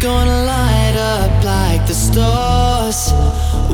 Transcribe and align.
Gonna 0.00 0.44
light 0.44 0.94
up 0.94 1.42
like 1.42 1.86
the 1.86 1.94
stars. 1.94 3.12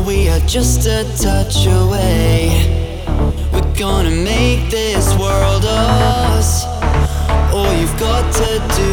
We 0.07 0.29
are 0.29 0.39
just 0.47 0.87
a 0.87 1.03
touch 1.21 1.67
away. 1.67 3.03
We're 3.53 3.75
gonna 3.77 4.13
make 4.13 4.71
this 4.71 5.19
world 5.19 5.65
ours. 5.65 6.65
All 7.53 7.73
you've 7.75 7.99
got 7.99 8.33
to 8.35 8.51
do 8.77 8.92